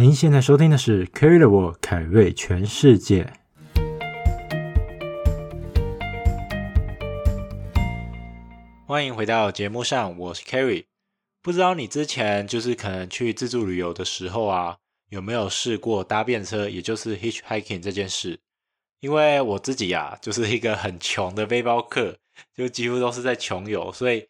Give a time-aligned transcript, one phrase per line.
[0.00, 3.32] 您现在收听的是《Kerry 的我凯瑞全世界》。
[8.86, 10.84] 欢迎回到节目上，我是 Kerry。
[11.42, 14.76] 不知道你之前就是可能去自助旅游的时候啊，
[15.08, 18.38] 有没有试过搭便车，也就是 hitchhiking 这件事？
[19.00, 22.16] 因为我自己啊，就是一个很穷的背包客，
[22.54, 24.28] 就几乎都是在穷游，所以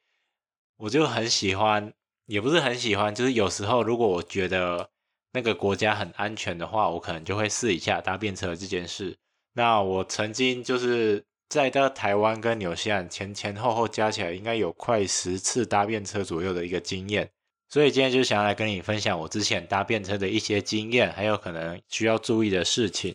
[0.79, 1.93] 我就很喜欢，
[2.25, 4.89] 也不是很喜欢，就是有时候如果我觉得。
[5.33, 9.17] 那个国家很安全的话，我可能就会试一下搭便车这件事。
[9.53, 17.31] 那我曾经就是在到台湾跟纽西兰前前后后加起来，应该有快十次搭便车左右的一个经验。
[17.69, 23.15] 所以今天就想要来跟你分享我之前搭便车的一些经验，还有可能需要注意的事情。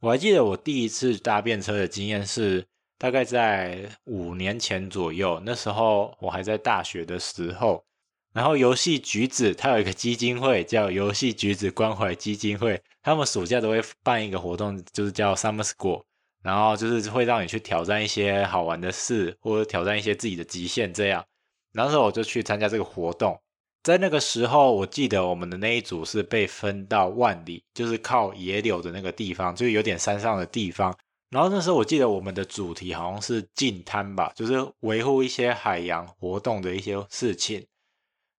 [0.00, 2.66] 我还记得我第一次搭便车的经验是
[2.98, 7.84] 大概在五年前左右，那时候我还在大学的时候。
[8.32, 16.04] 然后游戏橘子，它有一个基金会叫游戏橘子关怀基金会，他们暑假都会办一个活动，就是叫 Summer School，
[16.42, 21.24] 然后就是会让你去挑战一些好玩的事，或者挑战一些自己的极限这样。
[21.72, 23.40] 然后我就去参加这个活动，
[23.82, 30.96] 在那个时候，我记得我们的那一组是被分到万里，就是靠野柳的那个地方，就是有点山上的地方。
[31.30, 37.64] 然后那时候我记得我们的主题好像是净滩吧，就是维护一些海洋活动的一些事情。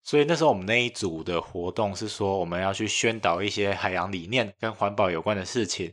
[0.03, 5.93] 所以那时候我们那一组的活动是说，我们要去宣导一些海洋理念跟环保有关的事情。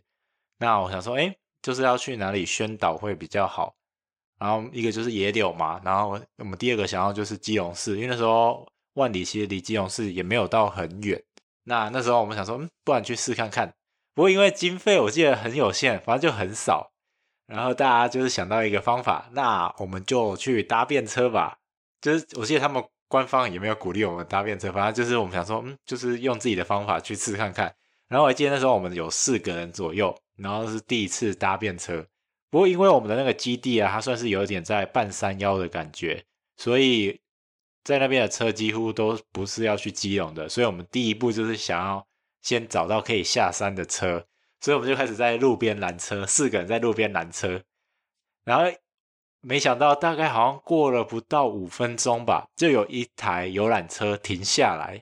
[0.60, 3.76] 那我想说，哎，就是要去哪里宣导会比较好？
[4.40, 11.22] 然后一个就是野柳嘛，然后我们第二个想要就是基隆市，因为那时候万里其实离基隆市也没有到很远。
[11.66, 13.74] 那那时候我们想说，嗯，不然去试看看。
[14.16, 16.92] 不过因为经费我记得很有限，反正就很少。
[17.46, 21.60] 然后大家就是想到一个方法，那我们就去搭便车吧。
[22.00, 22.84] 就是我记得他们。
[23.08, 27.74] 官方也没有鼓励我们搭便车，反正就是我们想说，嗯，就是用自己的方法去试看看。
[28.08, 32.06] 然后我还记得那时候我们有四个人左右，然后是第一次搭便车。
[32.50, 36.23] 不过因为我们的那个基地啊，它算是有点在半山腰的感觉，
[36.56, 37.22] 所以
[37.84, 40.50] 在那边的车几乎都不是要去基隆的。
[40.50, 42.06] 所以我们第一步就是想要
[42.42, 44.26] 先找到可以下山的车，
[44.62, 47.62] 所以我们就开始在路边拦车，四个人在路边拦车，
[48.44, 48.66] 然后。
[49.48, 55.02] 没想到，大概好像过了不到五分钟吧，就有一台游览车停下来，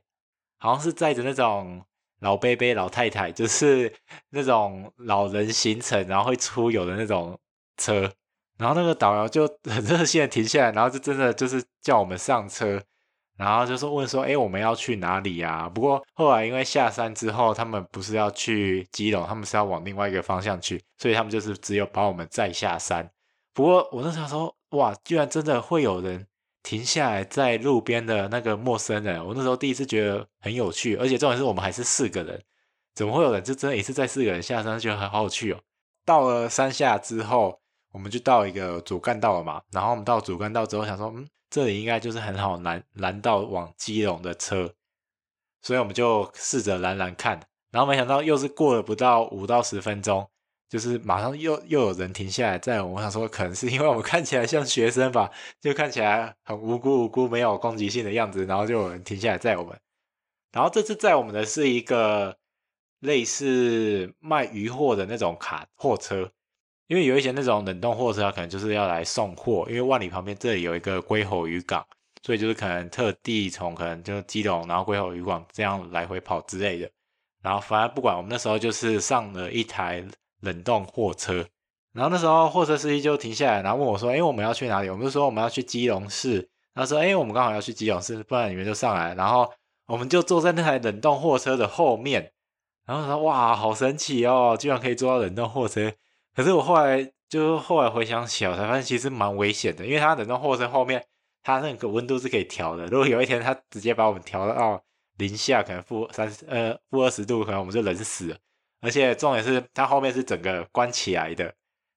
[0.59, 1.83] 好像是载着那种
[2.19, 3.91] 老伯伯、老太太，就是
[4.29, 7.39] 那种老人行程，然后会出游的那种
[7.77, 8.13] 车。
[8.59, 12.79] 然后那个导游就很热心的停下来，然后就真的就是叫我们上车，
[13.37, 23.09] 然后就说问说：“哎，我们要去哪里呀？”不过后来因为下山之后，他们不是要去基隆，他们是要往另外一个方向去，所以他们就是只有把我们载下山。
[23.55, 26.27] 不过我那时候说，哇，居然真的会有人
[26.61, 32.43] 停下来在路边的那个陌生人，我那时候第一次觉得很有趣，而且重点是我们还是四个人，
[32.93, 35.61] 怎么会有人就真的也是在四个人下山，觉得很好趣哦。
[36.03, 37.61] 到了山下之后，
[37.93, 44.73] 我们就到一个主干道了嘛，然后我们到主干道之后想说，嗯，这里应该就是很好拦拦到往基隆的车，
[45.61, 47.39] 所以我们就试着拦拦看，
[47.71, 50.29] 然后没想到又是过了不到五到十分钟。
[50.75, 55.31] 就是马上又又有人停下来，在我想说，可能是因为我们看起来像学生吧，
[55.61, 59.79] 就看起来很无辜无辜、没有攻击性的样子，然后就有人停下来载我们。
[60.51, 62.37] 然后这次载我们的是一个
[62.99, 66.29] 类似卖鱼货的那种卡货车，
[66.87, 69.65] 因为有一些那种冷冻货车，可能就是要来送货。
[69.69, 71.87] 因为万里旁边这里有一个龟吼渔港，
[72.21, 76.91] 所以就是可能特地从可能就基隆，然后龟吼渔港这样来回跑之类的。
[77.41, 80.05] 然后反正不管，我们那时候就是上了一台。
[80.41, 81.45] 冷冻货车，
[81.93, 86.49] 然后那时候货车司机就停下来，然后问我说：“哎，我们要去哪里？”我们就说我们要去基隆市。
[86.73, 89.49] 他说：“哎，我们刚好要去基隆市，不然你们就上来。”然后
[89.87, 92.33] 我们就坐在那台冷冻货车的后面。
[92.85, 95.91] 然后说：“哇，好神奇哦，居然可以坐到冷冻货车。”
[96.35, 101.01] 可是我后来就后来回想起来，我才发现其实蛮危险的，因为它冷冻货车后面
[101.41, 102.85] 它那个温度是可以调的。
[102.87, 104.83] 如果有一天它直接把我们调到
[105.17, 108.37] 零下，可能负三十呃负二十度，可能我们就冷死了。
[108.85, 111.51] 而且重点是，它后面是整个关起来的，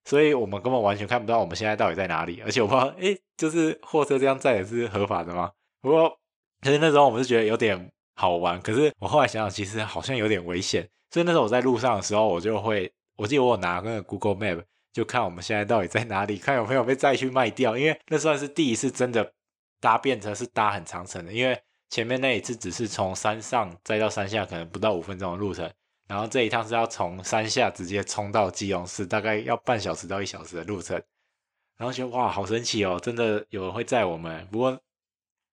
[0.07, 2.41] 所以我们根本完全看不到我们现在到底在哪里。
[2.45, 5.53] 而且我不知道，哎，就是货车这样载也是合法的吗？
[5.83, 6.19] 不过，
[6.63, 8.59] 其实那时候我们是觉得有点好玩。
[8.63, 10.89] 可是我后来想想，其实好像有点危险。
[11.11, 17.77] 所以那时候我在路上的时候，我就会，我记得我有拿那个 Google Map，就看我们现在到底在哪里，看有没有被载去卖掉。
[17.77, 19.33] 因为那算是第一次真的
[19.81, 21.33] 搭便车，是搭很长程的。
[21.33, 21.61] 因为
[21.91, 25.71] 前面那一次只是从山上载到山下，可能不到五分钟的路程。
[26.09, 31.01] 然后这一趟是要从山下直接冲到基隆市，大概要半小时到一小时的路程。
[31.77, 34.49] 然后觉得哇，好神奇哦，真的有人会载我们。
[34.51, 34.81] 不过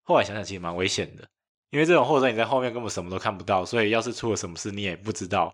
[0.04, 1.28] 后来想想，其实蛮危险的，
[1.70, 5.54] 因为这种货车你在后面根本什么都看不到，所以要是出了什么事你也不知道。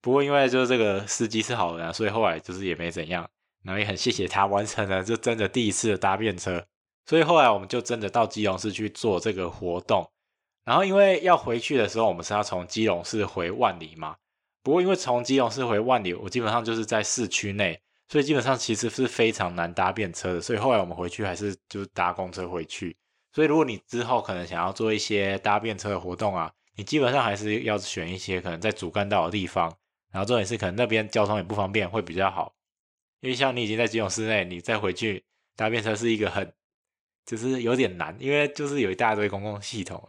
[0.00, 3.28] 不过因为就是这个司机是好人啊，所以后来就是也没怎样，
[3.62, 6.66] 然后也很谢谢他完成了就真的第一次的搭便车。
[7.04, 10.10] 所以后来我们就真的到基隆市去做这个活动。
[10.64, 14.16] 然后因为要回去的时候，我们是要从基隆市回万里嘛。
[14.68, 20.42] 不过因为从基隆市回万里，我基本上就是在市区内，所以基本上其实是非常难搭便车的。
[20.42, 22.94] 所以后来我们回去还是就是搭公车回去。
[23.32, 29.74] 所以，如果你之后可能想要做一些搭便车的活动啊，你基本上还是要选一些可能在主干道的地方，
[30.12, 32.54] 然后重点是可能那边交通也不方便，会比较好。
[33.20, 35.24] 因为像你已经在基隆市内，你再回去
[35.56, 36.52] 搭便车是一个很，
[37.24, 40.06] 就是有点难，因为就是有一大堆公共系统。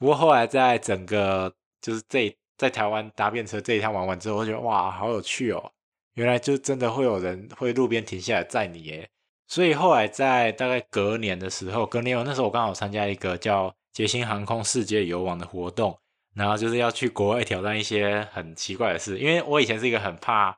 [0.00, 5.72] 不过后来在整个就是这在台湾搭便车这一趟玩完之后，我觉得哇，好有趣哦！
[6.12, 9.08] 原来就真的会有人会路边停下来载你耶。
[9.48, 15.98] 所以后来在大概隔年的时候，隔年我那时候我刚好参加一个叫捷星航空世界游网的活动，
[16.34, 19.18] 然后就是要去国外挑战一些很奇怪的事。
[19.18, 20.54] 因为我以前是一个很怕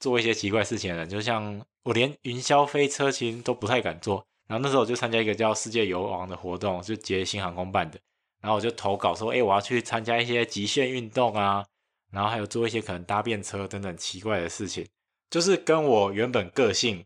[0.00, 4.26] 做一些奇怪事情的人，就像我连云霄飞车其实都不太敢做。
[4.48, 8.00] 然后那时候我就参加一个叫世界游网的活动，就捷星航空办的。
[8.40, 11.64] 然后我就投稿说，哎，我要去参加一些极限运动啊，
[12.10, 14.86] 然后还有做一些可能搭便车等等奇怪的事情，
[15.30, 17.04] 就是跟我原本个性。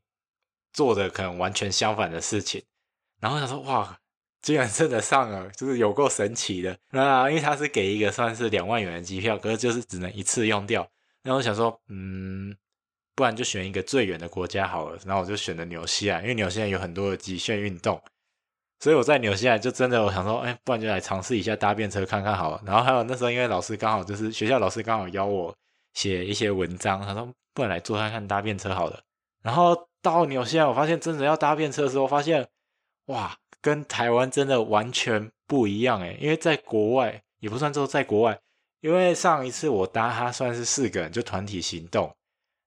[0.72, 2.62] 做的可能完全相反的事情，
[3.18, 3.98] 然后想说哇，
[4.40, 6.78] 居然真的上了，就是有够神奇的。
[6.92, 10.88] 那因为他是给一个算是两万元的机票，可是就是只能一次用掉。
[11.24, 12.56] 然后我想说，嗯，
[13.16, 14.98] 不然就选一个最远的国家好了。
[15.04, 18.00] 然后我就选了纽西兰，因为纽西兰有很多的极限运动，
[18.80, 22.60] 所以我在纽西兰就真的我想说，哎，不然就来尝试一下搭便车看看好了。
[22.66, 25.54] 然后还有那时候因为老师刚好就是学校老师刚好邀我
[25.94, 29.00] 写一些文章，他说不然来坐看看搭便车好了。
[29.42, 29.88] 然后。
[30.02, 32.48] 到纽西兰，我发现真的要搭便车的时候，发现
[33.08, 38.40] 哇，跟台湾真的完全不一样诶，因为在国外也不算说在国外，
[38.80, 42.10] 因为上一次我搭它算是四个人就团体行动，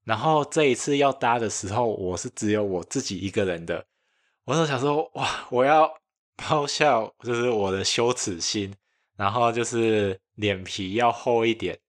[0.03, 3.83] 然后这一次要搭的时候，我是只有我自己一个人的。
[4.45, 5.91] 我就想说哇，我要
[6.37, 8.73] 抛下就是我的羞耻心，
[9.17, 11.79] 然后就是脸皮要厚一点。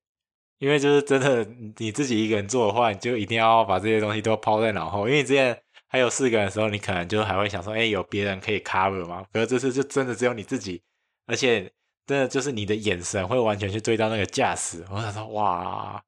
[0.58, 1.44] 因为就是真的，
[1.76, 5.06] 你自己一个人做的话，你就一定要把这些东西都抛在脑后。
[5.06, 9.26] 因为你之前还有四个人的时候，你可能就还会想说，哎，有别人可以 cover 吗？
[9.32, 10.81] 可是这次就真的只有你自己，
[11.26, 11.70] 而且
[12.06, 14.85] 真的就是你的眼神会完全去对到那个驾驶。
[14.90, 16.02] 我想说，哇，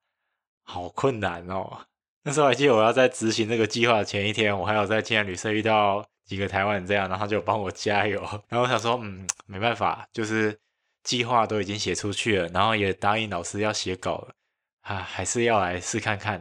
[0.62, 1.86] 好困难哦。
[2.22, 8.20] 那时候还记得我要在执行这个计划的前一天，我还有在青年旅社遇到几个台湾人这样，然后就帮我加油。
[8.48, 10.58] 然后我想说，嗯，没办法，就是
[11.02, 14.34] 计划都已经写出去了，然后也答应老师要写稿了。
[14.82, 16.40] 啊，还是要来试看看，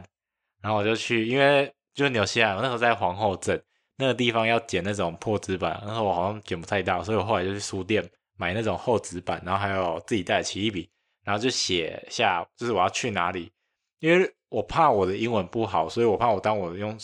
[0.62, 3.60] 然后我就去，因为就纽西兰，我那时候在皇后镇
[3.96, 10.88] 那个地方要捡那种破纸板，那时候我好像捡不太到，所以我后来就去书店买那种厚纸板，然后还有自己带的奇异笔，
[11.24, 13.50] 然后就写下就是我要去哪里，
[13.98, 16.96] 因为我怕我的英文不好，所以我怕我当我用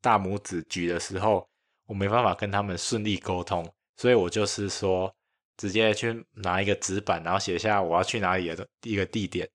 [0.00, 1.44] 大拇指举的时候，
[1.86, 5.14] 我没办法跟他们顺利沟通，所以我就是说
[5.56, 9.48] 直接去拿一个纸板，然后写下我要去哪里的一个地点。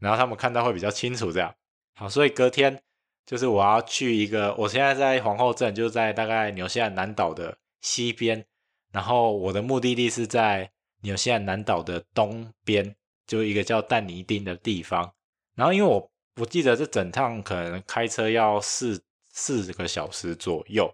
[0.00, 1.54] 然后他们看到会比较清楚，这样
[1.94, 2.82] 好，所以隔天
[3.24, 8.44] 就是我要去一个，我现在在皇后镇，就在大概纽西兰南岛的西边，
[8.90, 10.72] 然后我的目的地是在
[11.02, 12.96] 纽西兰南岛的东边，
[13.26, 15.14] 就一个叫但尼丁的地方。
[15.54, 20.92] 然后因为我我记得这整趟可能开车要四四个小时左右，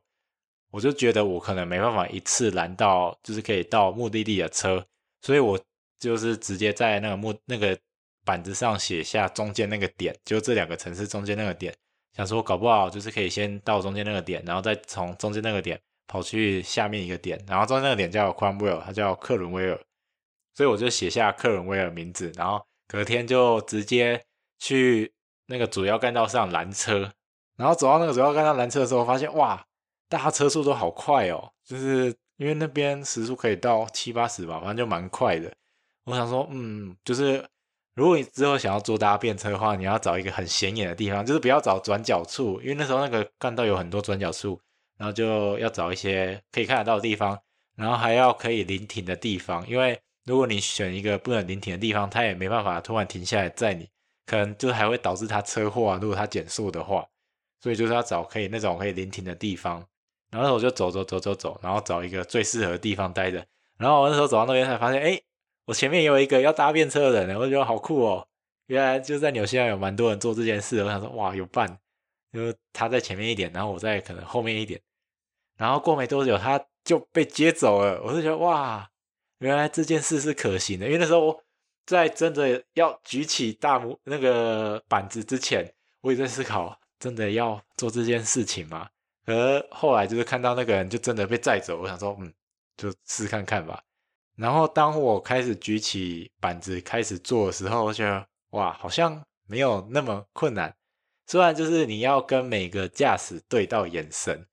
[0.71, 4.87] 我就觉得我可能没办法一次拦到，就是可以到目的地的车，
[5.23, 5.59] 所以我
[5.99, 7.79] 就是直接在那个目那个。
[8.25, 11.75] 板子上写下中间那个点，就这两个城市中间那个点，
[12.15, 19.81] 想说搞不好就是可以先到中间那个点，然后再从中间那个点跑去下面一个点，然后中间那个点叫 Cromwell，它叫克伦威尔，
[20.55, 24.23] 所以我就写下克伦威尔名字，然后隔天就直接
[24.59, 25.11] 去
[25.47, 27.11] 那个主要干道上拦车，
[27.57, 29.65] 然后走到那个主要干道拦车的时候，发现哇，
[30.09, 35.53] 大家车速都好快哦，就是因为那边时速可以到七八十吧，反正就蛮快的。
[36.05, 37.45] 我想说，嗯，就是。
[37.95, 44.61] 如果你之后想要坐搭便车的话，你要找一个很显眼的地方，就是不要找转角处，因为那时候那个干道有很多转角处，
[44.97, 47.37] 然后就要找一些可以看得到的地方，
[47.75, 53.89] 然后还要可以临停的地方，因为如果你选一个不能临停的地方，它也没办法突然停下来载你，
[54.27, 55.99] 可能就还会导致它车祸啊。
[56.01, 57.05] 如果它减速的话，
[57.61, 59.85] 所以就是要找可以那种可以临停的地方，
[60.31, 63.45] 然后我就走走走走走，然后找一个最适合的地方待着，
[63.77, 65.21] 然后我那时候走到那边才发现，哎。
[65.69, 68.27] 我前面有一个要搭便车的人，我觉得好酷哦！
[68.69, 70.83] 原来就在纽西兰有蛮多人做这件事。
[70.83, 71.79] 我想说，哇，有伴，
[72.33, 72.41] 就
[72.73, 74.81] 他在前面一点，然后我在可能后面一点，
[75.59, 78.01] 然后过没多久他就被接走了。
[78.03, 78.89] 我就觉得哇，
[79.41, 80.87] 原来这件事是可行的。
[80.87, 81.45] 因为那时候我
[81.85, 85.71] 在真的要举起大拇那个板子之前，
[86.01, 88.89] 我也在思考，真的要做这件事情吗？
[89.29, 92.33] 而后来就是看到那个人就真的被载走，我想说，嗯，
[92.79, 93.83] 就试看看吧。
[94.37, 100.75] 然后当我开始举起板子开始做的时候，我觉得哇，好像没有那么困难。
[101.27, 104.47] 虽然就是你要跟每个驾驶对到眼神，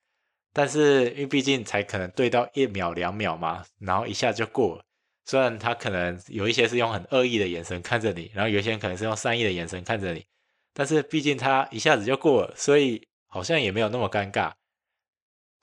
[0.51, 4.83] 但是因为毕竟才可能对到一秒两秒嘛，然后一下就过了。
[5.23, 10.25] 虽然他可能有一些是用很恶意的眼神看着你，然后有一些可能是用善意的眼神看着你，
[10.73, 14.51] 但是毕竟他一下子就过了，所以好像也没有那么尴尬。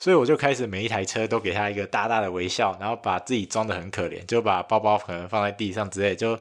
[0.03, 6.37] 所以我就开始每一台车都给他一个大大的微笑，然后把自己装得很可怜，就把包包可能放在地上之类，就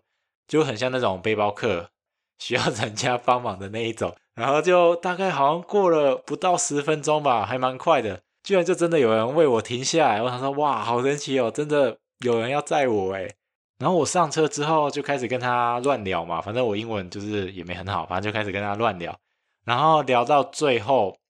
[0.47, 1.91] 就很像那种背包客
[2.39, 4.15] 需要人家帮忙的那一种。
[4.33, 10.23] 然后就大概好像过了不到十分钟吧，还蛮快的，居然就真的有人为我停下来。
[10.23, 13.35] 我想说，哇，好神奇哦，真的有人要载我诶。
[13.77, 19.15] 然后我上车之后就开始跟他乱聊嘛，反正我英文就是也没很好，反正就开始跟他乱聊，
[19.65, 21.20] 然后聊到最后。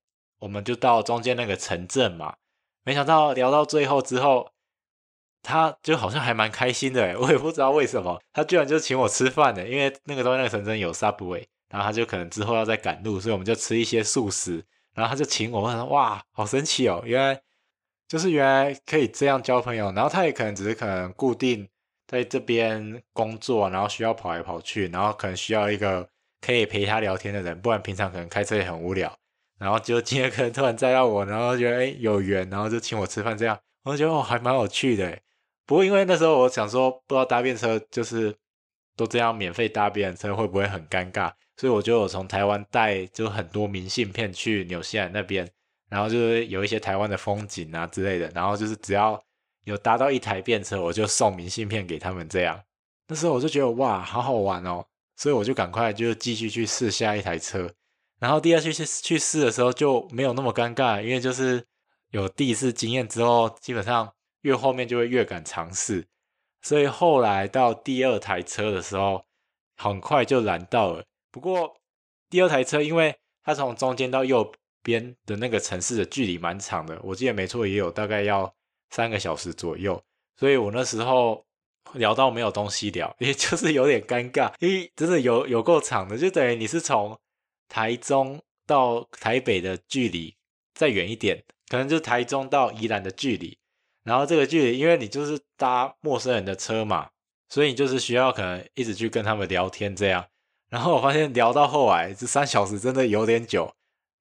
[0.42, 2.36] 我们就到中间那个城镇嘛，
[2.84, 4.52] 没想到聊到最后之后，
[5.44, 17.42] 他就好像还蛮开心的，我也不知道为什么，他居然就请我吃饭的，因为那个东西那个城镇有 Subway，然后他就可能之后要再赶路，所以我们就吃一些素食，然后他就请我，我说哇，好神奇哦，原来
[18.08, 21.70] 就是原来可以这样交朋友，然后他也可能只是可能固定
[22.08, 26.10] 在这边工作，然后需要跑来跑去，然后可能需要一个
[26.42, 29.21] 可以陪他聊天的人，不然平常可能开车也很无聊。
[29.62, 35.20] 然后就今天可能突然载到我，然后觉得诶有缘，然后就请我吃饭这样，我就觉得哦还蛮有趣的。
[35.68, 38.36] 不过因为那时候我想说，不知道搭便车就是
[38.98, 45.48] 都这样免费搭别人车会不会很尴尬，所以我就从台湾带就很多明信片去纽西兰那边，
[45.92, 49.22] 然后就是有一些台湾的风景啊之类的，然后就是只要
[49.66, 52.60] 有搭到一台便车，我就送明信片给他们这样。
[53.08, 54.84] 那时候我就觉得哇好好玩哦，
[55.18, 57.72] 所以我就赶快就继续去试下一台车。
[58.22, 61.66] 然后第二次去去试的时候就没有那么尴尬，因为就是
[62.12, 66.06] 有第一次经验之后，基本上越后面就会越敢尝试，
[66.62, 69.26] 所以后来到第二台车的时候，
[69.76, 71.04] 很快就拦到了。
[71.32, 71.76] 不过
[72.30, 78.54] 第二台车，因为它从中间到右边的那个城市的距离蛮长的，我记得没错，也有大概要
[78.92, 80.00] 三个小时左右，
[80.38, 81.44] 所以我那时候
[81.94, 87.20] 聊到没有东西聊，也就是有点尴尬，因为真的有有够长的，就等于你是从。
[87.72, 90.36] 台中到台北的距离
[90.74, 93.58] 再远一点，可能就是台中到宜兰的距离。
[94.04, 97.08] 然后这个距离，因为你就是搭陌生人的车嘛，
[97.48, 100.26] 所以你就是需要可能一直去跟他们聊天这样。
[100.70, 103.74] 然后我发现聊到后来，这三小时真的有点久。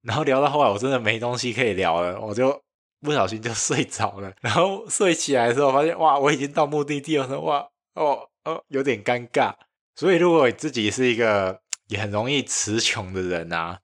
[0.02, 2.62] 然后聊到后来，我真的没东西可以聊了，我就
[3.00, 4.32] 不小心就睡着了。
[4.40, 9.54] 然后睡起来的时候，发现哇，我已经到目的地了，说哇哦哦，有点尴尬。
[9.96, 11.60] 所以如果你自己是一个。
[11.90, 13.80] 也很容易词穷的人啊，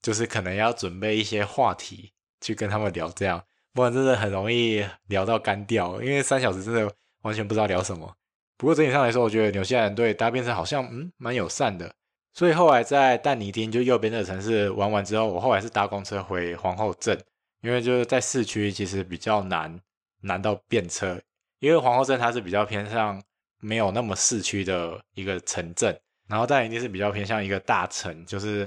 [0.00, 8.16] 就是可能要准备一些话题去跟他们聊，这样不然真的很容易聊到干掉，因为三小时真的完全不知道聊什么。
[8.56, 11.96] 不过整体上来说，我觉得纽西兰对搭便车好像嗯蛮友善的，
[12.32, 17.20] 所以后来在但尼丁就右边的城市玩完之后，我后来是搭公车回皇后镇，
[17.60, 19.80] 因为就是在市区其实比较难
[20.20, 21.20] 难到便车，
[21.58, 23.20] 因为皇后镇它是比较偏向
[23.58, 26.00] 没有那么市区的一个城镇。
[26.32, 28.66] 然后但一定是比较偏向一个大城，就是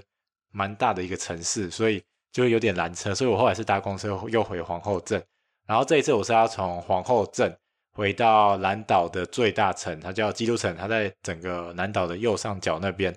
[0.51, 3.15] 蛮大的一个城市，所以就有点拦车。
[3.15, 5.19] 所以我后来是搭公车又回皇后镇。
[5.65, 7.57] 然后这一次我是要从皇后镇
[7.91, 13.12] 回到南岛的最大城，它叫基督城，它在整个南岛的右上角那边。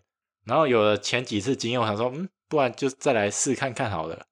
[0.46, 4.24] 然后有了前几次经验，我想说，嗯，不然就再来试看看好了。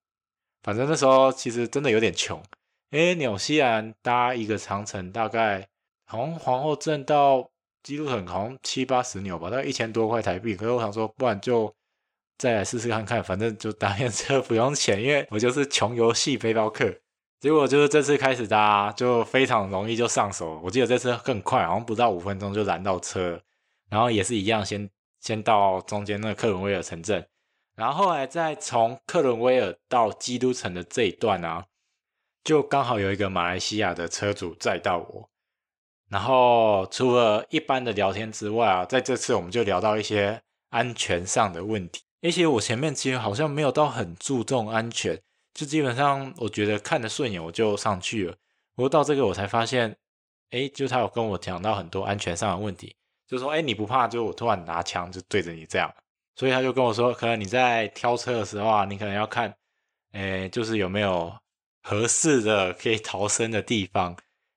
[0.62, 2.42] 反正那时候其实真的有点穷，
[2.88, 5.68] 因为纽西兰搭一个长程大概
[6.08, 7.50] 从皇后镇到。
[7.86, 10.56] 基督城好像七八十纽吧，大概一千多块台币。
[10.56, 11.72] 可是我想说，不然就
[12.36, 16.92] 再来试试看看，反正就搭便车不用钱，因为我就是穷游戏背包客。
[17.38, 20.60] 结果就是这次开始搭，就非常容易就上手。
[20.64, 23.40] 我记得这次更快，好像不到五分钟就拦到车，
[23.88, 24.90] 然后也是一样先，先
[25.20, 27.24] 先到中间那个克伦威尔城镇，
[27.76, 31.66] 然后后来再从克伦威尔到基督城的这一段啊，
[32.42, 35.30] 就刚好有一个马来西亚的车主载到我。
[36.08, 42.02] 然后除了一般的聊天之外啊，在这次我们就聊到一些安全上的问题。
[42.22, 45.20] 而且我前面其实好像没有到很注重安全，
[45.54, 48.36] 就基本上我觉得看得顺眼我就上去了。
[48.74, 49.96] 不过到这个我才发现，
[50.50, 52.96] 诶，就他有跟我讲到很多安全上的问题，
[53.26, 55.92] 就说诶，你不怕就我突然拿枪就对着你这样，
[56.34, 59.54] 所以他就跟我说，可能你在挑车的时候啊，你可能要看，
[60.12, 61.32] 诶，就是有没有
[61.82, 64.16] 合适的可以逃生的地方。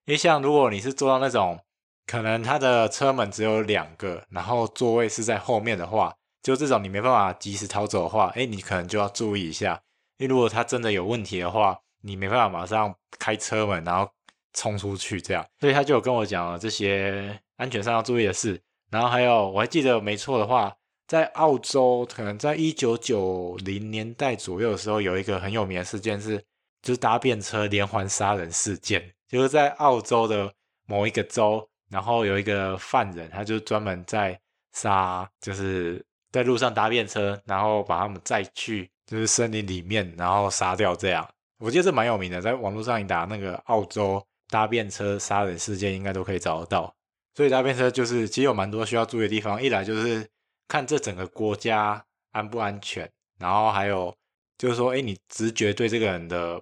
[0.10, 1.60] 因为像如果你是坐到那种
[2.08, 9.80] 可能他的车门只有两个，然后座位是在后面的话，就这种你没办法及时逃走的话，哎，你可能就要注意一下。
[10.18, 14.10] 因为如果他真的有问题的话，你没办法马上开车门然后
[14.52, 15.46] 冲出去这样。
[15.60, 18.60] 所以他就有跟我讲了这些安全上要注意的事。
[18.90, 20.76] 然后还有，我还记得没错的话，
[21.08, 26.44] 在澳洲，可能在一九九零年代左右的时候，有一个很有名的事件是，
[26.82, 30.54] 就是搭便车连环杀人事件，就是在澳洲的
[30.86, 31.70] 某一个州。
[31.92, 34.40] 然后有一个犯人，他就专门在
[34.74, 41.28] 杀，就是在路上搭便车，然后把他们载去就是森林里面，然后杀掉这样。
[41.58, 46.96] 我记得这蛮有名的，在网络上你打那个澳洲搭便车杀人事件，应该都可以找得到。
[47.34, 50.30] 所以搭便车就是其实有蛮多需要注意的地方，一来就是
[50.68, 54.16] 看这整个国家安不安全，然后还有
[54.60, 56.62] 就是说，哎，你直觉对这个人的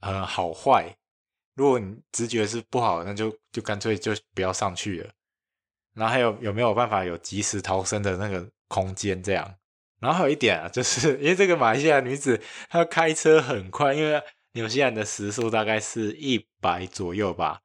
[0.00, 0.94] 呃好坏。
[1.54, 5.10] 如果你直觉是不好，那就就干脆就不要上去了。
[5.94, 9.22] 然后还有有没有办法有及时逃生的那个空间？
[9.22, 9.54] 这样。
[10.00, 14.20] 然后还有一点啊，就是因为这个马来西亚女子她开车很快，因为
[14.54, 17.60] 纽西兰的时速大概是一百左右吧。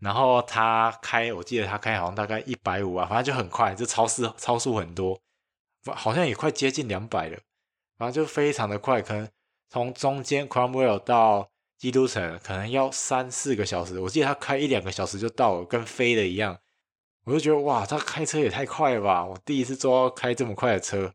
[0.00, 5.20] 然后她开，我记得她开好像大概一百五啊，反正就很快，就超速超速很多，
[5.94, 7.38] 好像也快接近两百了。
[7.96, 9.28] 反正就非常的快，可能
[9.70, 11.52] 从中间 Cromwell 到。
[11.84, 16.58] 基督城可能要三四个小时，我记得他开一两个小时就到了，跟飞的一样。
[17.26, 19.22] 我就觉得哇，他开车也太快了吧！
[19.22, 21.12] 我第一次坐到开这么快的车。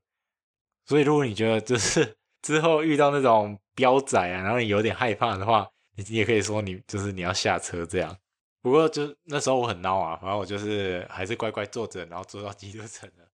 [0.85, 8.15] 所以如果你觉得就是之后遇到那种飙仔啊，然后你有点害怕的话，你也可以说你就是你要下车这样。
[8.61, 13.25] 不过就那时候我很孬啊，反正我就是还是乖乖坐着，然后坐到基督城了。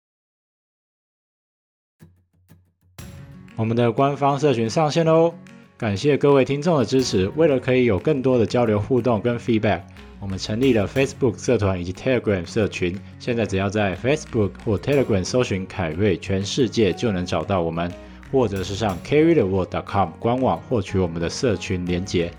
[3.58, 5.36] 我们的官方社群上线喽！
[5.78, 7.28] 感谢各位听众的支持。
[7.36, 9.82] 为了可以有更多的交流互动跟 feedback，
[10.22, 12.98] 我们成立了 Facebook 社团以及 Telegram 社群。
[13.20, 17.92] 现在只要在 Facebook 或 Telegram 搜寻“凯瑞全世界”就能找到我们，
[18.32, 22.32] 或者是上 carrytheworld.com 官网获取我们的社群连结。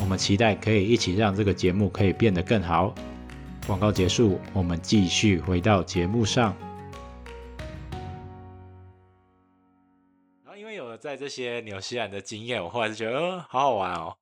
[0.00, 2.94] 我们期待可以一起让这个节目可以变得更好。
[3.66, 6.56] 广告结束，我们继续回到节目上。
[11.08, 14.18] 在这些纽西兰的经验，我后来就觉得，嗯，好好玩哦，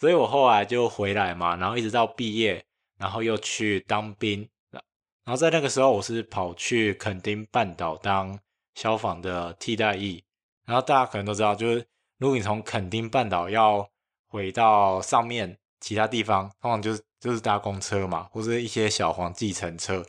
[0.00, 2.64] 所以我后来就回来嘛，然后一直到毕业，
[2.96, 4.82] 然后又去当兵，然
[5.26, 8.40] 后在那个时候，我是跑去垦丁半岛当
[8.74, 10.24] 消防的替代役，
[10.64, 13.86] 然后大家可能都知道，就是如果你从垦丁半岛要
[14.26, 20.02] 回到上面其他地方，通常就是就是搭公车嘛，或者一些小黄计程车，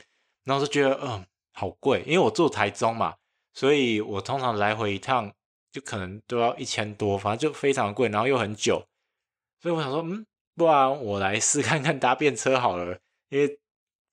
[0.45, 3.15] 然后就觉得，嗯，好贵，因为我住台中嘛，
[3.53, 5.33] 所以我通常来回一趟。
[5.77, 8.83] 就可能都要一千多，反正就非常贵，然后又很久，
[9.61, 12.97] 所以我想说，嗯，不然我来试看看搭便车好了，
[13.29, 13.59] 因为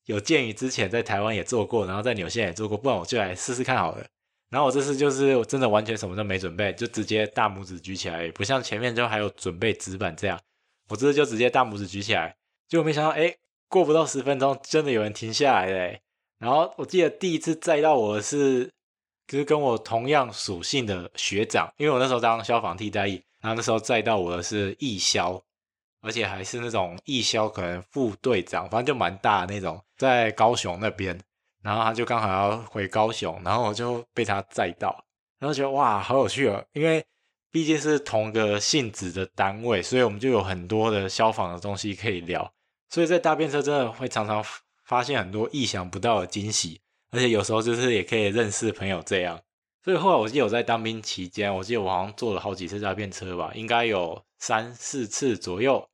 [0.05, 4.07] 有鉴于之前在台湾也做过，然后在纽西兰也做过，不然我就来试试看好了。
[4.51, 10.39] 然后我这次就是我真的完全什么都没准备，就直接大拇指举起来，不像前面就还有准备纸板这样，
[10.91, 12.37] 我这次就直接大拇指举起来，
[12.69, 13.35] 结果没想到，哎，
[13.69, 16.03] 过不到十分钟，真的有人停下来嘞。
[16.39, 18.71] 然后我记得第一次载到我是。
[19.27, 25.43] 就是跟我同样属性的学长，因为我那时候当消防替代役，然后那时候载到我的是义消，
[26.03, 31.19] 而且还是那种义消可能副队长，反正就蛮大的那种，在高雄那边，
[31.63, 35.05] 然后他就刚好要回高雄，然后我就被他载到，
[35.39, 37.05] 然后觉得哇，好有趣哦，因为
[37.51, 42.53] 毕竟是同个性质的单位，所以我们就有很多的消防的东西可以聊，
[42.91, 44.45] 所以在搭便车真的会常常
[44.85, 46.83] 发现很多意想不到的惊喜。
[47.15, 49.41] 而且有时候就是也可以认识朋友这样，
[49.85, 55.89] 所以后来我记得我在当兵期间，我记得我好像坐了好几次搭便车吧，应该有三四次左右。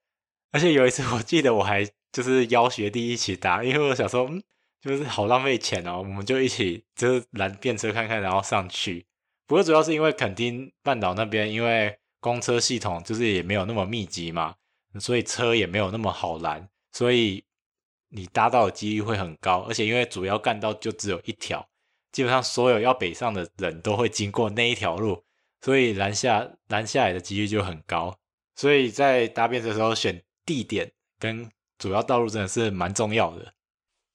[0.50, 4.42] 而且有一次我记得我还就是邀学弟一起搭，因为我想说，嗯，
[4.80, 9.06] 就是好浪费钱哦，我们就一起就是拦便车看看，然后上去。
[9.46, 14.54] 不过主要是因为垦丁半岛那边，因为公车系统就是也没有那么密集嘛，
[14.98, 17.44] 所以车也没有那么好拦，所以。
[18.10, 21.68] 你搭到的几率会很高，而且因为主要干道就只有一条，
[22.12, 25.24] 基本上所有要北上的人都会经过那一条路，
[25.60, 28.16] 所以拦下拦下来的几率就很高。
[28.56, 33.54] 所以在搭便车的时候，选地点跟主要道路真的是蛮重要的。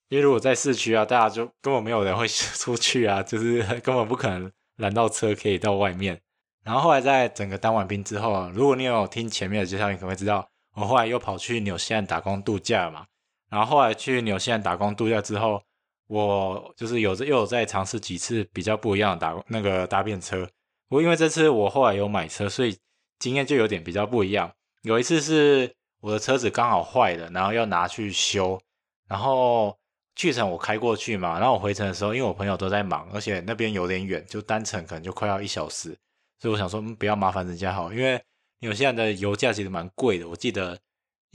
[0.10, 6.22] 因为如果在市区啊，大家就根本没有人会 出去啊，就是 根本不可能拦到车可以到外面。
[6.64, 13.08] 然后后来在整个当完兵之后啊，如果你有听前面的介绍，你可能会知道，我后来又跑去纽西兰打工度假嘛。
[13.56, 15.62] 然后后来去纽西兰打工度假之后，
[16.08, 20.46] 我就是有又有在尝试几次比较不一样的打那个搭便车。
[20.90, 22.78] 不过因为这次我后来有买车，所以
[23.18, 24.52] 经验就有点比较不一样。
[24.82, 28.60] 有一次是我的车子刚好坏了，然后要拿去修，
[29.08, 29.80] 然后
[30.16, 35.98] 去程我开过去嘛，然后我回程的时候，因为我朋友都在忙，而且那边有点远，就单程可能就快要一小时，
[36.40, 38.22] 所以我想说，嗯，不要麻烦人家好，因为
[38.60, 40.78] 纽西兰的油价其实蛮贵的，我记得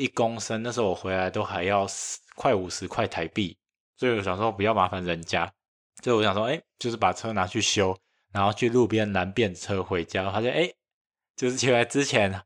[0.00, 1.86] 一公升那时候我回来都还要
[2.34, 3.56] 快五十块台币，
[3.96, 5.52] 所以我想说不要麻烦人家，
[6.02, 7.96] 所以我想说，哎，就是把车拿去修，
[8.32, 10.72] 然后去路边拦便车回家，发现哎，
[11.36, 12.42] 就是起来之前。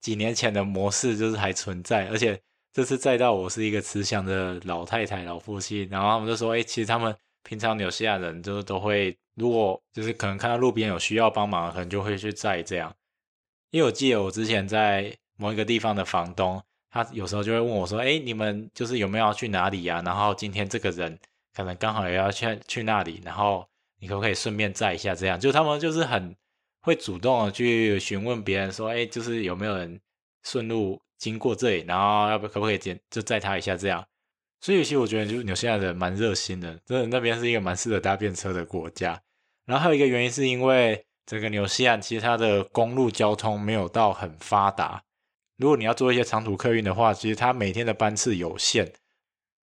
[0.00, 2.38] 几年前的模式就是还存在，而且
[2.74, 12.94] 这次载到我是一个慈祥的老太太、老夫妻，然后他们就说：“哎，其实他们平常纽西兰人就是都会，如果就是可能看到路边有需要帮忙，可能就会去载这样。”
[13.72, 16.62] 因为我记得我之前在某一个地方的房东，
[16.94, 20.00] 他有时候就会问我说：“哎，你们就是有没有要去哪里呀？
[20.06, 21.18] 然后今天这个人
[21.52, 25.14] 可能刚好也要去去那里，然后你可不可以顺便载一下？
[25.14, 26.34] 这样，就他们就是很。”
[26.84, 29.98] 会主动的去询问别人说，哎，就是有没有人
[30.42, 32.78] 顺路经过这里，然后要不可不可以
[33.08, 34.06] 就载他一下这样。
[34.60, 39.18] 所以其实我觉得，就是纽西兰人蛮热心的，真的那边是一个蛮适合搭便车的国家。
[39.64, 45.02] 然后还有一个原因是因为这个纽西兰其实它的公路交通没有到很发达，
[45.56, 48.92] 如果你要做一些长途客运的话，其实它每天的班次有限，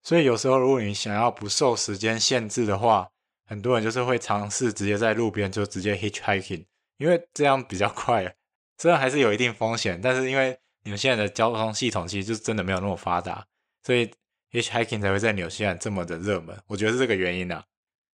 [0.03, 3.11] 所以有时候如果你想要不受时间限制的话，
[3.47, 6.67] 很多人就是会尝试直接在路边就直接 hitchhiking。
[6.97, 8.35] 因为这样比较快，
[8.77, 13.47] 虽然还是有一定风险，但是因为纽西兰的交通系统其实就真的没有那么发达，
[13.85, 14.11] 所以
[14.51, 17.65] hitchhiking 才会在纽西兰这么的热门，我觉得是这个原因啊。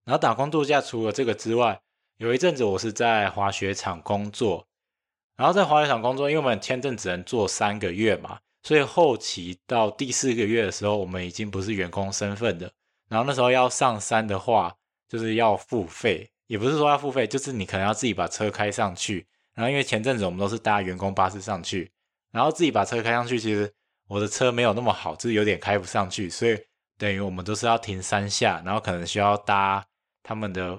[0.06, 1.82] 然后打工度假除了这个之外，
[2.16, 4.69] 有一阵子我是在滑雪场工作，
[5.40, 12.70] 然后在滑雪场工作，因为我们签证只能做三个月嘛，所以后期到第四个月的时候，我们已经不是员工身份的，
[13.08, 14.76] 然后那时候要上山的话，
[15.08, 16.30] 就是要付费。
[16.48, 19.26] 也不是说要付费，就是你可能要自己把车开上去。
[19.54, 21.90] 然后因为前阵子我们都是搭员工巴士上去，
[22.34, 23.72] 然后自己把车开上去，其实
[24.10, 26.60] 我的车没有那么好，就是有点开不上去，所以
[26.98, 29.86] 等于我们都是要停山下，然后可能需要搭
[30.22, 30.78] 他们的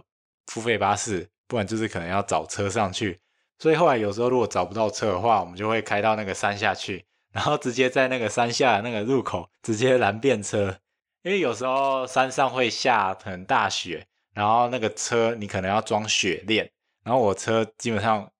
[0.48, 3.18] 付费巴士，不然就是可能要找车上去。
[3.60, 10.78] 所以后来有时候如果找不到车的话，我们就会开到那个山下去， 然后直接在那个山下那个入口直接拦便车，
[11.22, 14.08] 因为有时候山上会下很大雪。
[14.32, 16.70] 然后那个车你可能要装雪链，
[17.02, 18.30] 然后我车基本上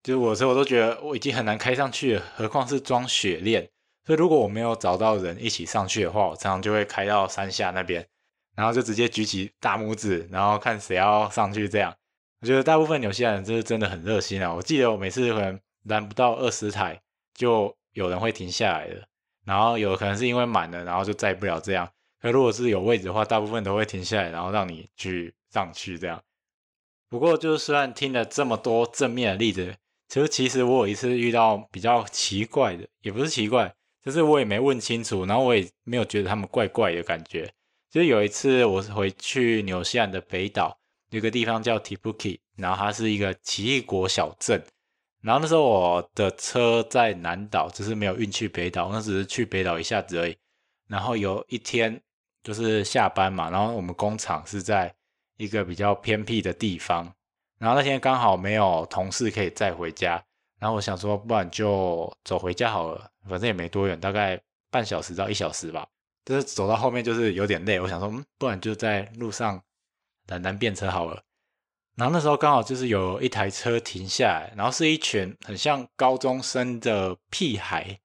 [0.00, 3.68] 就是我车我都觉得我已经很难开上去了，何况是装雪链。
[4.04, 8.06] 所以如果我没有找到人一起上去的话，我常常就会开到山下那边，
[8.54, 11.68] 然后就直接举起大拇指，然后看谁要上去。
[11.68, 11.92] 这样，
[12.46, 14.54] 我觉得大部分纽西兰人就是真的很热心啊。
[14.54, 17.02] 我记得我每次可能拦不到二十台，
[17.34, 19.08] 就有人会停下来的，
[19.44, 21.90] 然后有可能是因为满了，然后就载不了这样。
[22.22, 26.22] 可如果是有位置的话，大部分都会停下来，然后让你去上去这样。
[27.08, 29.74] 不过，就是虽然听了这么多正面的例子，
[30.06, 37.52] 其实其实我有一次遇到比较奇怪的，也不是奇怪，就是我也没问清楚，然后我也没有觉得他们怪怪的感觉。
[37.90, 40.78] 就是有一次我回去纽西兰的北岛，
[41.10, 44.62] 有个地方叫 Tibuki，然后它是一个奇异果小镇。
[45.22, 50.36] 然后那时候我的车在南岛，只是没有运去北岛，那只是去北岛一下子而已。
[50.88, 52.02] 然后有一天。
[52.42, 54.94] 就是下班嘛，然后我们工厂是在
[55.36, 57.12] 一个比较偏僻的地方，
[57.58, 60.24] 然后那天刚好没有同事可以载回家，
[60.60, 64.40] 然后我想说，不然就走回家好了，反正也没多远，大概
[64.70, 65.84] 半小时到一小时吧。
[66.24, 69.60] 就是走到后面就是有点累，我想说，嗯，不然就在路上
[70.28, 71.22] 拦拦便车好了。
[71.96, 77.98] 然后那时候刚好就是有一台车停下来，然后是一群很像高中生的屁孩，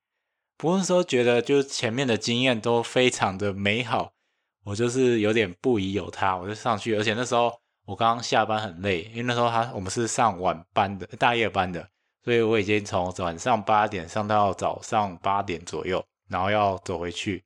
[0.58, 4.14] 不过那时候觉得就是前面的经验都非常的美好。
[4.64, 7.52] 我就是有点不疑有他，我就上去，而且那时候
[7.84, 11.90] 我刚刚下班很累，因为那时候他我们是上晚班的大夜班的，
[12.24, 17.44] 所以我已经从晚上八点上到早上八点左右，然后要走回去，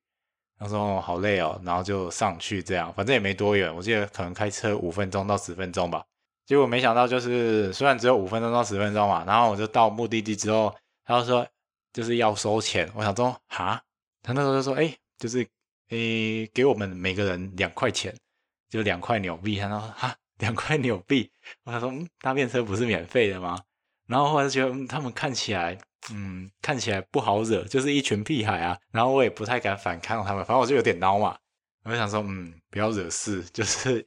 [0.57, 6.03] 他说好累哦，然后就上去这样，反正也没多远，我记得可能开车五分钟到十分钟吧，
[6.45, 11.47] 结果没想到就是虽然只有五分钟到十分钟嘛，然后我就到目的地之后，他就说
[11.93, 13.81] 就是要收钱，我想说哈，
[14.21, 15.47] 他那时候就说哎，就是。
[15.89, 18.11] 诶，给我们每个人两块钱，
[18.67, 19.59] 就两块纽币。
[19.59, 21.31] 他说哈，两块纽币。
[21.63, 23.61] 我想说，嗯，搭便车不是免费的吗？
[24.07, 25.77] 然后后来就觉得，他们看起来，
[26.13, 28.77] 嗯，看起来不好惹，就是一群屁孩啊。
[28.91, 31.37] 然后我也不太敢反抗他们，反正我就有点孬嘛。
[31.83, 34.05] 我就想说，嗯，不要惹事，就是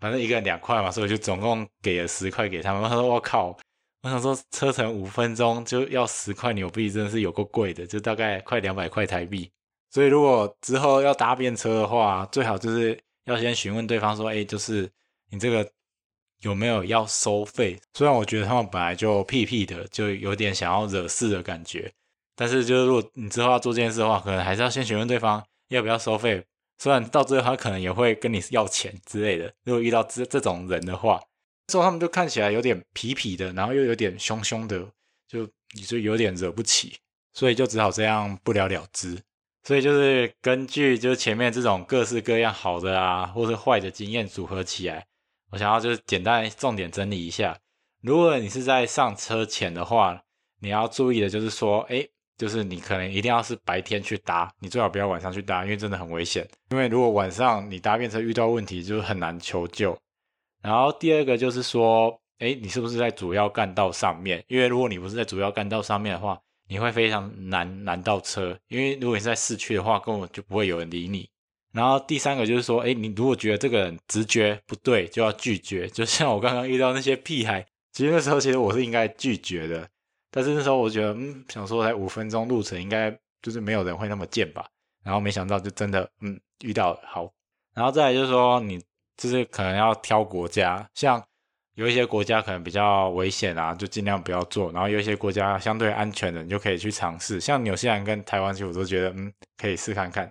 [0.00, 2.82] 反正一个人两块嘛，所以我就总共给了十块给他们。
[2.82, 3.56] 他说我靠，
[4.02, 9.50] 我想说车程五分钟就要十块纽币，真的是有够贵的，就大概快两百块台币。
[9.90, 14.90] 所以，如果之后要搭便车的话，最好就是要先询问对方说：“哎，就是
[15.30, 15.66] 你这个
[16.42, 21.92] 有没有要收费？”虽然我觉得他们本来就屁屁的，就有点想要惹事的感觉，
[22.36, 26.44] 但是就是如果你之后要做这件事的话，可能还是要先询问对方要不要收费，
[26.78, 29.52] 虽然到最后他可能也会跟你要钱之类的。
[29.64, 31.20] 如果遇到这这种人的话，
[31.66, 34.78] 之后他们就看起来有点痞痞的，然后又有点凶凶的，
[35.26, 36.96] 就你就有点惹不起，
[37.34, 39.18] 所以就只好这样不了了之。
[39.64, 45.04] 所以就是根据就是前面这种各式各样好的啊，或是坏的经验组合起来，
[45.50, 47.58] 我想要就是简单重点整理一下。
[48.02, 50.22] 如果你是在上车前的话，
[50.60, 56.46] 你要注意的就是说，诶，就是你可能一定要是白天去搭，你最好不要晚上去搭，因为真的很危险。
[56.70, 59.98] 因为如果晚上你搭便车遇到问题，就是很难求救。
[60.62, 64.44] 然后第二个就是说，诶，你是不是在主要干道上面？
[64.48, 71.28] 因为如果你不是在主要干道上面的话，你会非常难拦到车，因为如果你在市区的话，根本就不会有人理你。
[71.72, 75.88] 然后第三个就是说，诶，你如果觉得这个人直觉不对，就要拒绝。
[75.88, 79.88] 就像我刚刚遇到那些屁孩，其实那时候其实我是应该拒绝的，
[80.30, 83.10] 但是那时候我觉得，嗯，想说才五分钟路程，应该
[83.42, 84.66] 就是没有人会那么贱吧。
[85.04, 87.30] 然后没想到就真的，嗯，遇到好。
[87.74, 88.82] 然后再来就是说，你
[89.16, 91.22] 就是可能要挑国家，像。
[91.74, 94.72] 有一些国家可能比较危险啊，就尽量不要做。
[94.72, 97.40] 然后有一些国家相对安全的，你就可以去尝试。
[97.40, 100.28] 像纽西兰跟台湾，其实我都觉得，嗯，可以试看看。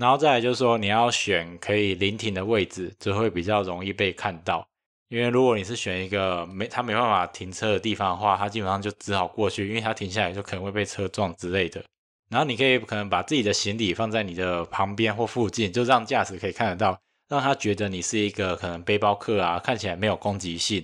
[0.00, 4.66] 然后再来就是说，你要选可以临停的位置，就会比较容易被看到。
[5.10, 11.84] 因为如果你是选一个没他没办法停车的地方的话，他基本上就只好过去，因为他停下来就可能会被车撞之类的。
[12.30, 16.98] 然后你可以可能把自己的行李放在你的旁边或附近，就让驾驶可以看得到。
[17.28, 20.78] 让他觉得你是一个可能背包客啊，看起来没有攻击性。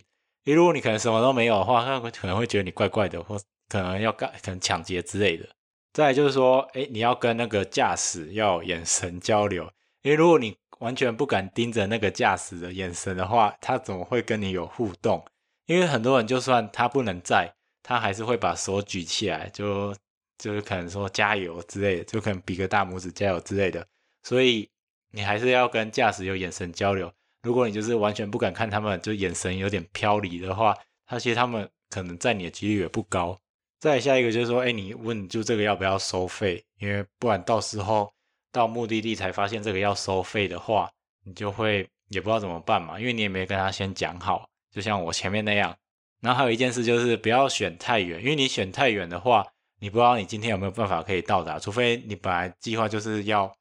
[0.44, 5.48] 因为如果你可能什么都没有的话，他可能会觉得你怪怪的，或可能要干可能抢劫之类的。
[5.96, 15.24] 再就是说，诶，你要跟那个驾驶要眼神交流，因为如果你完全不敢盯着那个驾驶的眼神的话，他怎么会跟你有互动？
[15.64, 19.96] 因为很多人就算他不能在，他还是会把手举起来，就
[20.37, 23.87] 就是可能说加油之类的，就可能比个大拇指加油之类的。
[24.22, 24.68] 所以。
[25.12, 27.11] 你还是要跟驾驶有眼神交流。
[27.42, 33.38] 如果你就是完全不敢看他们，就眼神有点飘离的话，他其实他们可能在你的几率也不高。
[33.87, 36.62] 再下一个就是说，哎，你问就这个要不要收费？
[36.79, 38.12] 因为不然到时候
[38.51, 40.90] 到目的地才发现这个要收费的话，
[41.25, 44.49] 你就会也不知道怎么办嘛，因为你也没跟他先讲好。
[44.70, 45.75] 就像我前面那样。
[46.20, 49.46] 然后还有一件事就是不要选太远，因为你选太远的话，
[49.79, 53.53] 你不知道你今天有没有办法可以到达，除非你本来计划就是要。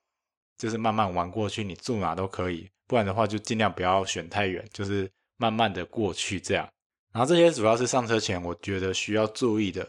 [0.58, 6.66] 就是慢慢玩过去，你住哪都可以，不然的话就尽量不要选太远，就是慢慢的过去这样。
[7.12, 9.86] 然后这些主要是上车前我觉得需要注意的。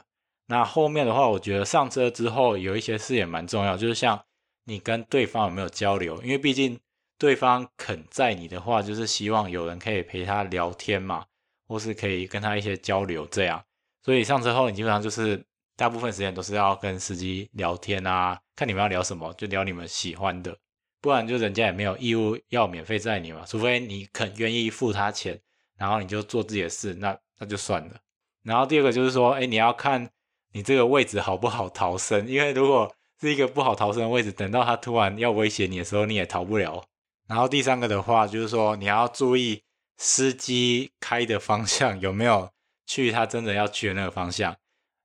[0.46, 4.24] 那后面的话，我觉得上车之后有一些事也蛮重要，就是像
[4.64, 6.78] 你跟对方有没有交流，因为毕竟
[7.18, 11.24] 对方肯载你的话，就是希望有人可以陪他聊天嘛，
[11.66, 13.64] 或是可以跟他一些交流这样。
[14.02, 15.44] 所以上车后，你基本上就是。
[15.78, 20.56] 大部分时间都是要跟司机聊天啊，看你们要聊什么，就聊你们喜欢的，
[21.02, 25.38] 不然就人家也没有义务要免费载你嘛，除非你肯愿意付他钱，
[25.76, 27.96] 然后你就做自己的事，那那就算了。
[28.42, 30.09] 然后第二个就是说，哎，你要看
[30.57, 32.90] 你这个位置好不好逃生，因为如果
[33.21, 36.83] 是一个不好逃生的位置，等到他突然要威胁你的时候，你也逃不了。
[37.29, 39.62] 然后第三个的话就是说，你要注意
[39.99, 42.49] 司机开的方向有没有
[42.87, 44.57] 去他真的要去的那个方向。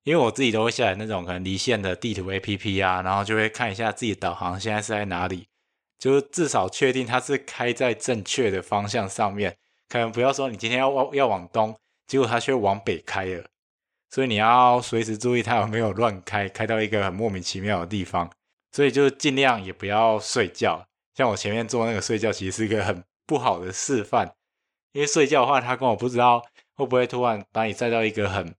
[0.05, 5.47] 因为我自己都会下载那种可能离线的地图 APP 啊，然后就会看一下自己导航现在是在哪里，
[5.99, 9.57] 就是至少确定它是开在正确的方向上面。
[9.89, 13.43] 可能不要说你今天要往要往东，结果它却往北开了，
[14.11, 18.29] 所以你要随时注意它有没有乱开，开到一个很莫名其妙的地方。
[18.71, 20.85] 所以就尽量也不要睡觉。
[21.15, 24.35] 像我前面做那个睡觉，其实是一个很不好的示范，
[24.93, 26.43] 因为睡觉的话，他跟我不知道
[26.75, 28.53] 会不会突然把你载到一个很。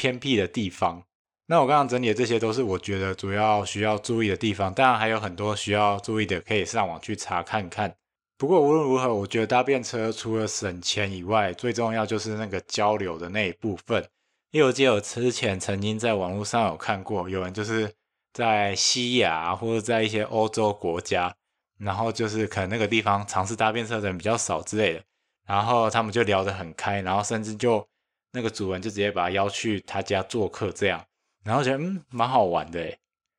[0.00, 1.02] 偏僻的地方，
[1.46, 7.92] 那我刚刚整理的这些都是我觉得主要需要注意的地方，当然还有很多需要注意的，可以上网去查看看。
[8.36, 14.08] 不过无论如何，我觉得搭便车除了省钱以外，最重要就是那个交流的那一部分。
[14.50, 17.94] 因为我记得我之前曾经在网络上有看过，有人就是
[18.32, 21.34] 在西亚或者在一些欧洲国家，
[21.78, 25.02] 然后就是可能那个地方尝试搭便车的人比较少之类的，
[25.46, 27.86] 然后他们就聊得很开，然后甚至就。
[28.30, 31.02] 那个主人就直接把他邀去他家做客，这样，
[31.44, 32.98] 然后觉得嗯蛮好玩的诶，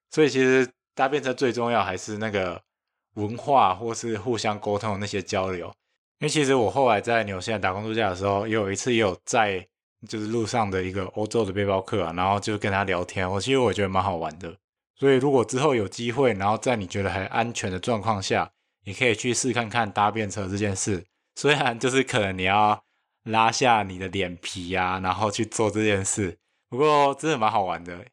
[0.10, 2.60] 所以其实搭便车最重要还是那个
[3.14, 5.68] 文化或是互相沟通的那些交流。
[6.18, 9.66] 因为其实我后来在纽西兰打工度假的时候，也有一次也有在
[10.08, 14.56] 就是路上的一个欧洲的背包客啊，然后就跟他聊天，我其实我觉得蛮好玩的。
[14.96, 18.52] 所以如果之后有机会，然后在你觉得还安全的状况下，
[18.86, 21.06] 你可以去试看看搭便车这件事。
[21.36, 22.84] 虽然就是可能你要。
[23.24, 26.40] 拉下你的脸皮啊，然后去做这件事。
[26.70, 28.06] 不过真的蛮好玩的，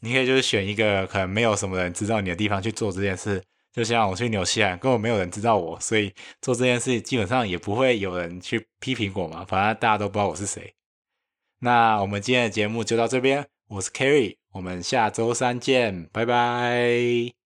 [0.00, 3.42] 你可以就是选一个可能没有什么人知道你的地方去做这件事，
[3.72, 9.44] 就像我去纽西兰，根本没有人知道我，所以做这件事基本上也不会有人去批评我嘛。
[9.48, 10.72] 反正大家都不知道我是谁。
[11.60, 17.37] 那我们今天的节目就到这边，我是 Kerry，我们下周三见，拜拜。